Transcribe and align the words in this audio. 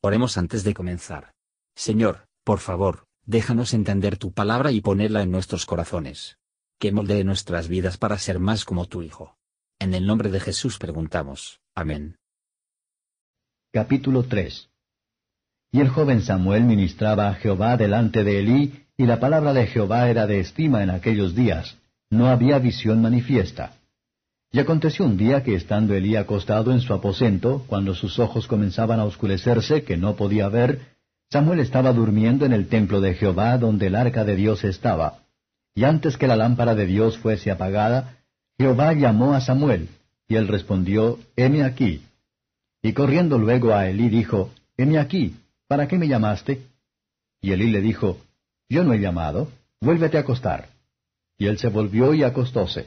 Oremos 0.00 0.38
antes 0.38 0.62
de 0.62 0.74
comenzar. 0.74 1.32
Señor, 1.74 2.28
por 2.44 2.60
favor, 2.60 3.06
déjanos 3.26 3.74
entender 3.74 4.16
tu 4.16 4.32
palabra 4.32 4.70
y 4.70 4.80
ponerla 4.80 5.22
en 5.22 5.32
nuestros 5.32 5.66
corazones. 5.66 6.38
Que 6.78 6.92
moldee 6.92 7.24
nuestras 7.24 7.66
vidas 7.66 7.98
para 7.98 8.16
ser 8.18 8.38
más 8.38 8.64
como 8.64 8.86
tu 8.86 9.02
Hijo. 9.02 9.36
En 9.80 9.94
el 9.94 10.06
nombre 10.06 10.30
de 10.30 10.38
Jesús 10.38 10.78
preguntamos. 10.78 11.60
Amén. 11.74 12.16
Capítulo 13.72 14.22
3 14.22 14.70
Y 15.72 15.80
el 15.80 15.88
joven 15.88 16.22
Samuel 16.22 16.62
ministraba 16.62 17.28
a 17.28 17.34
Jehová 17.34 17.76
delante 17.76 18.22
de 18.22 18.38
Elí, 18.38 18.86
y 18.96 19.06
la 19.06 19.18
palabra 19.18 19.52
de 19.52 19.66
Jehová 19.66 20.08
era 20.08 20.28
de 20.28 20.38
estima 20.38 20.84
en 20.84 20.90
aquellos 20.90 21.34
días. 21.34 21.76
No 22.08 22.28
había 22.28 22.60
visión 22.60 23.02
manifiesta. 23.02 23.77
Y 24.50 24.60
aconteció 24.60 25.04
un 25.04 25.18
día 25.18 25.42
que 25.42 25.54
estando 25.54 25.94
Elí 25.94 26.16
acostado 26.16 26.72
en 26.72 26.80
su 26.80 26.94
aposento, 26.94 27.64
cuando 27.66 27.94
sus 27.94 28.18
ojos 28.18 28.46
comenzaban 28.46 28.98
a 28.98 29.04
oscurecerse, 29.04 29.82
que 29.82 29.98
no 29.98 30.16
podía 30.16 30.48
ver, 30.48 30.80
Samuel 31.30 31.60
estaba 31.60 31.92
durmiendo 31.92 32.46
en 32.46 32.54
el 32.54 32.68
templo 32.68 33.02
de 33.02 33.14
Jehová, 33.14 33.58
donde 33.58 33.88
el 33.88 33.94
arca 33.94 34.24
de 34.24 34.36
Dios 34.36 34.64
estaba. 34.64 35.18
Y 35.74 35.84
antes 35.84 36.16
que 36.16 36.26
la 36.26 36.36
lámpara 36.36 36.74
de 36.74 36.86
Dios 36.86 37.18
fuese 37.18 37.50
apagada, 37.50 38.16
Jehová 38.56 38.94
llamó 38.94 39.34
a 39.34 39.42
Samuel, 39.42 39.90
y 40.26 40.36
él 40.36 40.48
respondió, 40.48 41.18
Heme 41.36 41.62
aquí. 41.62 42.02
Y 42.82 42.94
corriendo 42.94 43.38
luego 43.38 43.74
a 43.74 43.88
Elí 43.88 44.08
dijo, 44.08 44.50
Heme 44.78 44.98
aquí, 44.98 45.36
¿para 45.66 45.86
qué 45.88 45.98
me 45.98 46.08
llamaste? 46.08 46.62
Y 47.42 47.52
Elí 47.52 47.70
le 47.70 47.82
dijo, 47.82 48.18
Yo 48.70 48.82
no 48.82 48.94
he 48.94 48.98
llamado, 48.98 49.48
vuélvete 49.80 50.16
a 50.16 50.20
acostar. 50.20 50.68
Y 51.36 51.46
él 51.46 51.58
se 51.58 51.68
volvió 51.68 52.14
y 52.14 52.24
acostóse. 52.24 52.86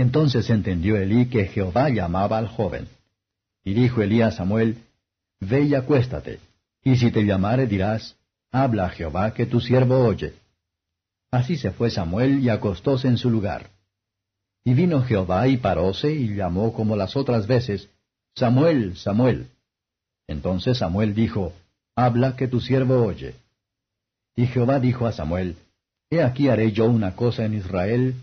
Entonces 0.00 0.48
entendió 0.48 0.96
Elí 0.96 1.26
que 1.26 1.46
Jehová 1.46 1.88
llamaba 1.88 2.38
al 2.38 2.46
joven. 2.46 2.86
Y 3.64 3.74
dijo 3.74 4.00
Elí 4.00 4.22
a 4.22 4.30
Samuel, 4.30 4.78
Ve 5.40 5.62
y 5.62 5.74
acuéstate, 5.74 6.38
y 6.84 6.94
si 6.96 7.10
te 7.10 7.24
llamare 7.24 7.66
dirás, 7.66 8.14
Habla 8.52 8.90
Jehová 8.90 9.34
que 9.34 9.44
tu 9.44 9.60
siervo 9.60 9.98
oye. 9.98 10.34
Así 11.32 11.56
se 11.56 11.72
fue 11.72 11.90
Samuel 11.90 12.38
y 12.38 12.48
acostóse 12.48 13.08
en 13.08 13.18
su 13.18 13.28
lugar. 13.28 13.70
Y 14.62 14.74
vino 14.74 15.02
Jehová 15.02 15.48
y 15.48 15.56
paróse 15.56 16.12
y 16.12 16.32
llamó 16.32 16.72
como 16.72 16.94
las 16.94 17.16
otras 17.16 17.48
veces, 17.48 17.88
Samuel, 18.36 18.96
Samuel. 18.96 19.48
Entonces 20.28 20.78
Samuel 20.78 21.12
dijo, 21.12 21.54
Habla 21.96 22.36
que 22.36 22.46
tu 22.46 22.60
siervo 22.60 23.04
oye. 23.04 23.34
Y 24.36 24.46
Jehová 24.46 24.78
dijo 24.78 25.08
a 25.08 25.12
Samuel, 25.12 25.56
He 26.08 26.22
aquí 26.22 26.48
haré 26.48 26.70
yo 26.70 26.84
una 26.84 27.16
cosa 27.16 27.44
en 27.44 27.54
Israel 27.54 28.14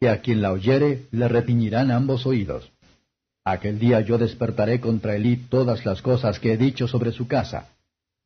que 0.00 0.08
a 0.08 0.22
quien 0.22 0.40
la 0.40 0.52
oyere 0.52 1.02
le 1.10 1.28
repiñirán 1.28 1.90
ambos 1.90 2.24
oídos. 2.24 2.72
Aquel 3.44 3.78
día 3.78 4.00
yo 4.00 4.16
despertaré 4.16 4.80
contra 4.80 5.14
Elí 5.14 5.36
todas 5.36 5.84
las 5.84 6.00
cosas 6.00 6.40
que 6.40 6.54
he 6.54 6.56
dicho 6.56 6.88
sobre 6.88 7.12
su 7.12 7.28
casa. 7.28 7.68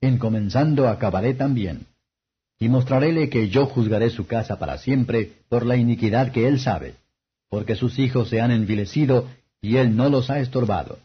En 0.01 0.19
comenzando 0.19 0.89
acabaré 0.89 1.35
también. 1.35 1.87
Y 2.61 2.69
mostraréle 2.69 3.29
que 3.29 3.49
yo 3.49 3.67
juzgaré 3.67 4.11
su 4.11 4.29
casa 4.29 4.57
para 4.61 4.79
siempre 4.79 5.33
por 5.49 5.67
la 5.67 5.77
iniquidad 5.77 6.31
que 6.31 6.47
él 6.47 6.61
sabe, 6.61 6.95
porque 7.51 7.75
sus 7.75 7.99
hijos 7.99 8.29
se 8.29 8.41
han 8.41 8.53
envilecido 8.53 9.29
y 9.61 9.77
él 9.77 9.97
no 9.97 10.09
los 10.09 10.31
ha 10.31 10.39
estorbado. 10.39 10.99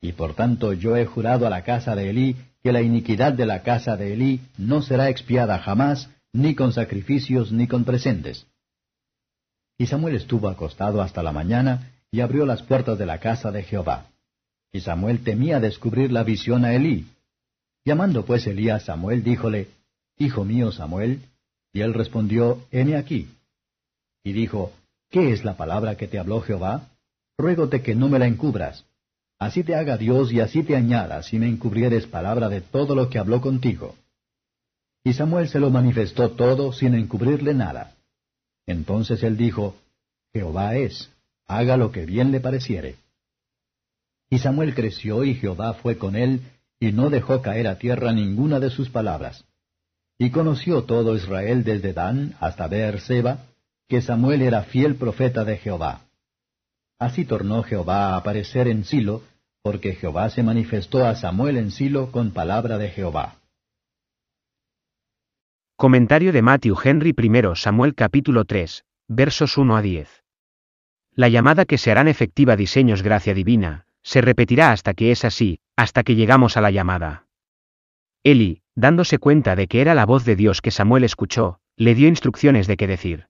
Y 0.00 0.12
por 0.12 0.34
tanto 0.34 0.74
yo 0.74 0.96
he 0.96 1.06
jurado 1.06 1.44
a 1.44 1.50
la 1.50 1.64
casa 1.64 1.96
de 1.96 2.10
Elí 2.10 2.36
que 2.62 2.72
la 2.72 2.82
iniquidad 2.82 3.32
de 3.32 3.46
la 3.46 3.62
casa 3.62 3.96
de 3.96 4.12
Elí 4.12 4.40
no 4.58 4.80
será 4.80 5.08
expiada 5.08 5.58
jamás, 5.58 6.08
ni 6.32 6.54
con 6.54 6.72
sacrificios 6.72 7.50
ni 7.50 7.66
con 7.66 7.84
presentes 7.84 8.46
y 9.78 9.86
Samuel 9.86 10.16
estuvo 10.16 10.48
acostado 10.48 11.02
hasta 11.02 11.22
la 11.22 11.32
mañana, 11.32 11.90
y 12.10 12.20
abrió 12.20 12.46
las 12.46 12.62
puertas 12.62 12.98
de 12.98 13.06
la 13.06 13.18
casa 13.18 13.50
de 13.50 13.62
Jehová. 13.64 14.06
Y 14.72 14.80
Samuel 14.80 15.24
temía 15.24 15.60
descubrir 15.60 16.12
la 16.12 16.22
visión 16.22 16.64
a 16.64 16.74
Elí. 16.74 17.06
Llamando 17.84 18.24
pues 18.24 18.46
Elí 18.46 18.70
a 18.70 18.78
Samuel, 18.80 19.24
díjole, 19.24 19.68
Hijo 20.16 20.44
mío 20.44 20.70
Samuel, 20.70 21.22
y 21.72 21.80
él 21.80 21.92
respondió, 21.92 22.60
Heme 22.70 22.96
aquí. 22.96 23.28
Y 24.22 24.32
dijo, 24.32 24.72
¿Qué 25.10 25.32
es 25.32 25.44
la 25.44 25.56
palabra 25.56 25.96
que 25.96 26.08
te 26.08 26.18
habló 26.18 26.40
Jehová? 26.40 26.88
Ruégote 27.36 27.82
que 27.82 27.94
no 27.94 28.08
me 28.08 28.18
la 28.18 28.26
encubras. 28.26 28.84
Así 29.38 29.64
te 29.64 29.74
haga 29.74 29.96
Dios 29.96 30.32
y 30.32 30.40
así 30.40 30.62
te 30.62 30.76
añada 30.76 31.22
si 31.22 31.38
me 31.38 31.48
encubrieres 31.48 32.06
palabra 32.06 32.48
de 32.48 32.60
todo 32.60 32.94
lo 32.94 33.10
que 33.10 33.18
habló 33.18 33.40
contigo. 33.40 33.96
Y 35.02 35.12
Samuel 35.12 35.48
se 35.48 35.60
lo 35.60 35.70
manifestó 35.70 36.30
todo 36.30 36.72
sin 36.72 36.94
encubrirle 36.94 37.54
nada. 37.54 37.94
Entonces 38.66 39.22
él 39.22 39.36
dijo, 39.36 39.76
Jehová 40.32 40.76
es, 40.76 41.10
haga 41.46 41.76
lo 41.76 41.92
que 41.92 42.06
bien 42.06 42.32
le 42.32 42.40
pareciere. 42.40 42.96
Y 44.30 44.38
Samuel 44.38 44.74
creció 44.74 45.24
y 45.24 45.34
Jehová 45.34 45.74
fue 45.74 45.98
con 45.98 46.16
él, 46.16 46.40
y 46.80 46.92
no 46.92 47.10
dejó 47.10 47.40
caer 47.40 47.68
a 47.68 47.78
tierra 47.78 48.12
ninguna 48.12 48.60
de 48.60 48.70
sus 48.70 48.90
palabras. 48.90 49.44
Y 50.18 50.30
conoció 50.30 50.84
todo 50.84 51.16
Israel 51.16 51.64
desde 51.64 51.92
Dan 51.92 52.36
hasta 52.40 52.68
Beer-seba, 52.68 53.46
que 53.88 54.00
Samuel 54.00 54.42
era 54.42 54.62
fiel 54.62 54.96
profeta 54.96 55.44
de 55.44 55.56
Jehová. 55.58 56.02
Así 56.98 57.24
tornó 57.24 57.62
Jehová 57.62 58.10
a 58.10 58.16
aparecer 58.16 58.68
en 58.68 58.84
Silo, 58.84 59.22
porque 59.62 59.94
Jehová 59.94 60.30
se 60.30 60.42
manifestó 60.42 61.06
a 61.06 61.14
Samuel 61.16 61.56
en 61.56 61.70
Silo 61.70 62.10
con 62.10 62.32
palabra 62.32 62.78
de 62.78 62.90
Jehová. 62.90 63.36
Comentario 65.76 66.30
de 66.30 66.40
Matthew 66.40 66.76
Henry 66.84 67.12
I 67.18 67.42
Samuel 67.56 67.96
capítulo 67.96 68.44
3, 68.44 68.84
versos 69.08 69.58
1 69.58 69.76
a 69.76 69.82
10. 69.82 70.22
La 71.16 71.28
llamada 71.28 71.64
que 71.64 71.78
se 71.78 71.90
harán 71.90 72.06
efectiva 72.06 72.54
diseños 72.54 73.02
gracia 73.02 73.34
divina, 73.34 73.84
se 74.00 74.20
repetirá 74.20 74.70
hasta 74.70 74.94
que 74.94 75.10
es 75.10 75.24
así, 75.24 75.58
hasta 75.74 76.04
que 76.04 76.14
llegamos 76.14 76.56
a 76.56 76.60
la 76.60 76.70
llamada. 76.70 77.26
Eli, 78.22 78.62
dándose 78.76 79.18
cuenta 79.18 79.56
de 79.56 79.66
que 79.66 79.80
era 79.80 79.96
la 79.96 80.06
voz 80.06 80.24
de 80.24 80.36
Dios 80.36 80.62
que 80.62 80.70
Samuel 80.70 81.02
escuchó, 81.02 81.58
le 81.76 81.96
dio 81.96 82.06
instrucciones 82.06 82.68
de 82.68 82.76
qué 82.76 82.86
decir. 82.86 83.26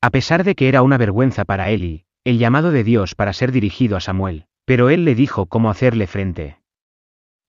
A 0.00 0.10
pesar 0.10 0.42
de 0.42 0.56
que 0.56 0.68
era 0.68 0.82
una 0.82 0.98
vergüenza 0.98 1.44
para 1.44 1.70
Eli, 1.70 2.04
el 2.24 2.38
llamado 2.38 2.72
de 2.72 2.82
Dios 2.82 3.14
para 3.14 3.32
ser 3.32 3.52
dirigido 3.52 3.96
a 3.96 4.00
Samuel, 4.00 4.46
pero 4.64 4.90
él 4.90 5.04
le 5.04 5.14
dijo 5.14 5.46
cómo 5.46 5.70
hacerle 5.70 6.08
frente. 6.08 6.58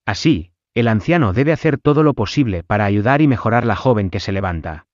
Así, 0.05 0.51
el 0.75 0.89
anciano 0.89 1.31
debe 1.31 1.53
hacer 1.53 1.77
todo 1.77 2.03
lo 2.03 2.13
posible 2.13 2.63
para 2.63 2.83
ayudar 2.83 3.21
y 3.21 3.27
mejorar 3.27 3.65
la 3.65 3.77
joven 3.77 4.09
que 4.09 4.19
se 4.19 4.33
levanta. 4.33 4.87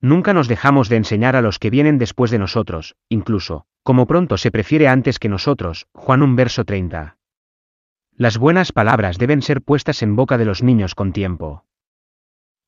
Nunca 0.00 0.32
nos 0.32 0.46
dejamos 0.46 0.88
de 0.88 0.96
enseñar 0.96 1.34
a 1.34 1.42
los 1.42 1.58
que 1.58 1.70
vienen 1.70 1.98
después 1.98 2.30
de 2.30 2.38
nosotros, 2.38 2.94
incluso, 3.08 3.66
como 3.82 4.06
pronto 4.06 4.36
se 4.36 4.52
prefiere 4.52 4.86
antes 4.86 5.18
que 5.18 5.28
nosotros, 5.28 5.88
Juan 5.94 6.22
1 6.22 6.36
verso 6.36 6.64
30. 6.64 7.16
Las 8.16 8.38
buenas 8.38 8.70
palabras 8.70 9.18
deben 9.18 9.42
ser 9.42 9.62
puestas 9.62 10.02
en 10.02 10.14
boca 10.14 10.38
de 10.38 10.44
los 10.44 10.62
niños 10.62 10.94
con 10.94 11.12
tiempo. 11.12 11.64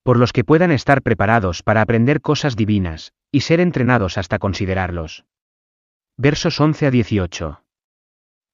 Por 0.02 0.18
los 0.18 0.32
que 0.32 0.44
puedan 0.44 0.72
estar 0.72 1.02
preparados 1.02 1.62
para 1.62 1.80
aprender 1.80 2.20
cosas 2.20 2.56
divinas, 2.56 3.12
y 3.30 3.40
ser 3.40 3.60
entrenados 3.60 4.18
hasta 4.18 4.40
considerarlos. 4.40 5.24
Versos 6.16 6.60
11 6.60 6.86
a 6.86 6.90
18 6.90 7.65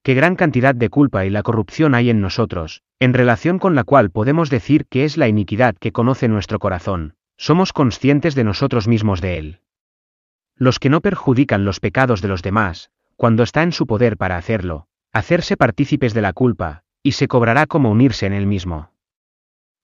qué 0.02 0.14
gran 0.14 0.34
cantidad 0.34 0.74
de 0.74 0.88
culpa 0.88 1.24
y 1.24 1.30
la 1.30 1.42
corrupción 1.42 1.94
hay 1.94 2.10
en 2.10 2.20
nosotros, 2.20 2.82
en 2.98 3.14
relación 3.14 3.58
con 3.58 3.74
la 3.74 3.84
cual 3.84 4.10
podemos 4.10 4.50
decir 4.50 4.86
que 4.86 5.04
es 5.04 5.16
la 5.16 5.28
iniquidad 5.28 5.76
que 5.76 5.92
conoce 5.92 6.28
nuestro 6.28 6.58
corazón, 6.58 7.14
somos 7.36 7.72
conscientes 7.72 8.34
de 8.34 8.44
nosotros 8.44 8.88
mismos 8.88 9.20
de 9.20 9.38
él. 9.38 9.60
Los 10.56 10.78
que 10.78 10.90
no 10.90 11.00
perjudican 11.00 11.64
los 11.64 11.80
pecados 11.80 12.20
de 12.20 12.28
los 12.28 12.42
demás, 12.42 12.90
cuando 13.16 13.42
está 13.42 13.62
en 13.62 13.72
su 13.72 13.86
poder 13.86 14.16
para 14.16 14.36
hacerlo, 14.36 14.86
hacerse 15.12 15.56
partícipes 15.56 16.14
de 16.14 16.22
la 16.22 16.32
culpa, 16.32 16.82
y 17.02 17.12
se 17.12 17.28
cobrará 17.28 17.66
como 17.66 17.90
unirse 17.90 18.26
en 18.26 18.32
él 18.32 18.46
mismo. 18.46 18.90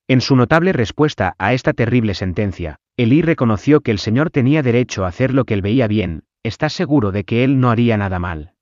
En 0.08 0.20
su 0.20 0.36
notable 0.36 0.72
respuesta 0.72 1.34
a 1.38 1.52
esta 1.52 1.72
terrible 1.72 2.14
sentencia, 2.14 2.76
Elí 2.96 3.22
reconoció 3.22 3.82
que 3.82 3.90
el 3.90 3.98
Señor 3.98 4.30
tenía 4.30 4.62
derecho 4.62 5.04
a 5.04 5.08
hacer 5.08 5.32
lo 5.32 5.44
que 5.44 5.54
él 5.54 5.62
veía 5.62 5.86
bien, 5.86 6.24
está 6.42 6.68
seguro 6.68 7.12
de 7.12 7.24
que 7.24 7.44
él 7.44 7.60
no 7.60 7.70
haría 7.70 7.96
nada 7.96 8.18
mal 8.18 8.54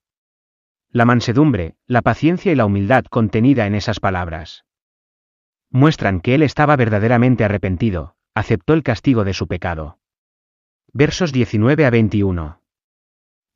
la 0.90 1.04
mansedumbre, 1.04 1.76
la 1.86 2.02
paciencia 2.02 2.52
y 2.52 2.54
la 2.54 2.66
humildad 2.66 3.04
contenida 3.04 3.66
en 3.66 3.74
esas 3.74 4.00
palabras. 4.00 4.64
Muestran 5.70 6.20
que 6.20 6.34
él 6.34 6.42
estaba 6.42 6.76
verdaderamente 6.76 7.44
arrepentido, 7.44 8.16
aceptó 8.34 8.74
el 8.74 8.82
castigo 8.82 9.24
de 9.24 9.34
su 9.34 9.46
pecado. 9.46 9.98
Versos 10.92 11.32
19 11.32 11.84
a 11.84 11.90
21. 11.90 12.62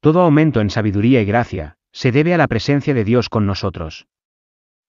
Todo 0.01 0.23
aumento 0.23 0.61
en 0.61 0.71
sabiduría 0.71 1.23
y 1.23 1.25
gracia, 1.25 1.77
se 1.93 2.13
debe 2.13 2.35
a 2.35 2.39
la 2.39 2.49
presencia 2.49 2.95
de 2.95 3.05
Dios 3.05 3.29
con 3.29 3.47
nosotros. 3.47 4.07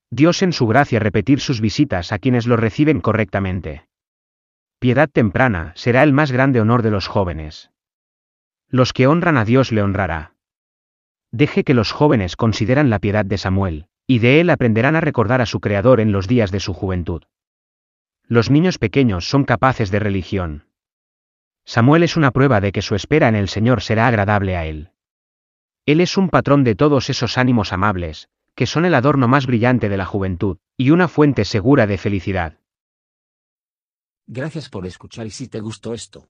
Dios 0.10 0.42
en 0.42 0.52
su 0.52 0.68
gracia 0.68 1.00
repetir 1.00 1.40
sus 1.40 1.62
visitas 1.62 2.12
a 2.12 2.20
quienes 2.20 2.48
lo 2.48 2.58
reciben 2.58 3.00
correctamente. 3.00 3.88
Piedad 4.80 5.10
temprana 5.10 5.74
será 5.76 6.04
el 6.04 6.12
más 6.12 6.32
grande 6.32 6.60
honor 6.60 6.82
de 6.82 6.92
los 6.92 7.08
jóvenes. 7.08 7.72
Los 8.68 8.94
que 8.94 9.08
honran 9.08 9.38
a 9.38 9.46
Dios 9.46 9.72
le 9.72 9.82
honrará. 9.82 10.34
Deje 11.32 11.64
que 11.64 11.74
los 11.74 11.92
jóvenes 11.92 12.36
consideran 12.36 12.90
la 12.90 13.00
piedad 13.00 13.26
de 13.26 13.38
Samuel, 13.38 13.88
y 14.06 14.20
de 14.20 14.42
él 14.42 14.50
aprenderán 14.50 14.96
a 14.96 15.02
recordar 15.02 15.42
a 15.42 15.46
su 15.46 15.60
Creador 15.60 16.02
en 16.02 16.12
los 16.12 16.28
días 16.28 16.52
de 16.52 16.60
su 16.60 16.74
juventud. 16.74 17.24
Los 18.28 18.50
niños 18.50 18.78
pequeños 18.78 19.30
son 19.30 19.46
capaces 19.46 19.92
de 19.92 20.00
religión. 20.00 20.66
Samuel 21.64 22.04
es 22.04 22.18
una 22.18 22.32
prueba 22.32 22.60
de 22.60 22.72
que 22.72 22.82
su 22.82 22.96
espera 22.96 23.30
en 23.30 23.36
el 23.36 23.48
Señor 23.48 23.82
será 23.82 24.08
agradable 24.08 24.58
a 24.58 24.66
él. 24.66 24.92
Él 25.86 26.02
es 26.02 26.18
un 26.18 26.30
patrón 26.30 26.64
de 26.64 26.76
todos 26.76 27.10
esos 27.10 27.38
ánimos 27.38 27.72
amables, 27.72 28.30
que 28.56 28.66
son 28.66 28.86
el 28.86 28.94
adorno 28.94 29.28
más 29.28 29.46
brillante 29.48 29.88
de 29.90 29.98
la 29.98 30.06
juventud, 30.06 30.58
y 30.78 30.92
una 30.92 31.08
fuente 31.08 31.46
segura 31.46 31.88
de 31.88 31.98
felicidad. 31.98 32.60
Gracias 34.28 34.70
por 34.70 34.86
escuchar 34.86 35.28
y 35.28 35.32
si 35.32 35.48
te 35.48 35.60
gustó 35.60 35.94
esto, 35.94 36.30